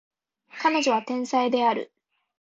[0.49, 1.91] 彼女は天才である